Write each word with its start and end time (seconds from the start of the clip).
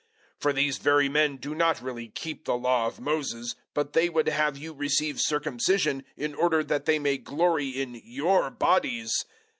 006:013 0.37 0.41
For 0.41 0.53
these 0.53 0.77
very 0.79 1.09
men 1.09 1.37
do 1.37 1.53
not 1.53 1.79
really 1.79 2.07
keep 2.07 2.45
the 2.45 2.55
Law 2.57 2.87
of 2.87 2.99
Moses, 2.99 3.53
but 3.75 3.93
they 3.93 4.09
would 4.09 4.27
have 4.29 4.57
you 4.57 4.73
receive 4.73 5.21
circumcision 5.21 6.03
in 6.17 6.33
order 6.33 6.63
that 6.63 6.85
they 6.85 6.97
may 6.97 7.19
glory 7.19 7.69
in 7.69 7.93
*your* 8.03 8.49
bodies. 8.49 9.13